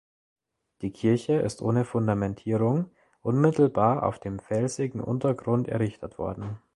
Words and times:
Die 0.81 0.89
Kirche 0.89 1.33
ist 1.41 1.61
ohne 1.61 1.85
Fundamentierung 1.85 2.89
unmittelbar 3.21 4.01
auf 4.01 4.17
dem 4.17 4.39
felsigen 4.39 4.99
Untergrund 4.99 5.67
errichtet 5.67 6.17
worden. 6.17 6.57